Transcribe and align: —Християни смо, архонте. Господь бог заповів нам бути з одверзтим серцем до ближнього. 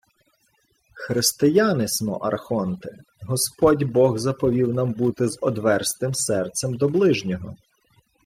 —Християни 1.03 1.87
смо, 1.87 2.13
архонте. 2.21 2.89
Господь 3.23 3.83
бог 3.91 4.17
заповів 4.19 4.73
нам 4.73 4.91
бути 4.93 5.27
з 5.27 5.37
одверзтим 5.41 6.13
серцем 6.13 6.73
до 6.73 6.89
ближнього. 6.89 7.55